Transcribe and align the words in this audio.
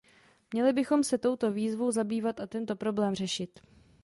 Měli 0.53 0.73
bychom 0.73 1.03
se 1.03 1.17
touto 1.17 1.51
výzvou 1.51 1.91
zabývat 1.91 2.39
a 2.39 2.47
tento 2.47 2.75
problém 2.75 3.15
řešit. 3.15 3.59